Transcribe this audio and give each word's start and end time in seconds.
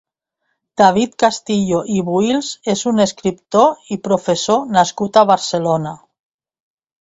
David 0.81 1.11
Castillo 1.23 1.81
i 1.97 2.01
Buïls 2.07 2.49
és 2.75 2.83
un 2.93 3.05
escriptor 3.07 3.95
i 3.97 4.01
professor 4.11 4.67
nascut 4.81 5.23
a 5.23 5.27
Barcelona. 5.37 5.97